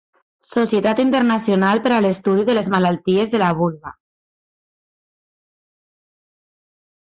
Societat 0.51 1.01
Internacional 1.03 1.81
per 1.87 1.91
a 1.97 1.99
l'Estudi 2.05 2.47
de 2.47 2.55
les 2.59 2.71
Malalties 2.75 3.31
de 3.35 3.43
la 3.43 3.51
Vulva. 3.61 3.93